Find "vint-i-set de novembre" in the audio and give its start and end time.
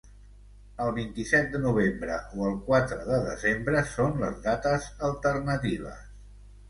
0.95-2.15